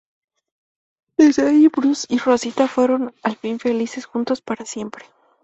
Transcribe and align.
Desde 1.15 1.45
ahí 1.47 1.67
Bruce 1.67 2.07
y 2.09 2.17
Rosita 2.17 2.67
fueron 2.67 3.13
al 3.21 3.35
fin 3.35 3.59
felices 3.59 4.07
juntos 4.07 4.41
para 4.41 4.65
siempre. 4.65 5.05